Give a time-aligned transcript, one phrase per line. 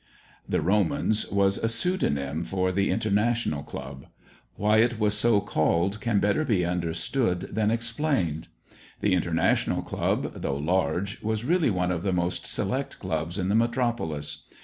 [0.49, 4.07] The "Romans" was a pseudonym for the International Club.
[4.55, 8.47] Why it was so called can better be understood than explained.
[9.01, 13.53] The International Club, though large, was really one of the most select clubs in the
[13.53, 14.45] metropolis.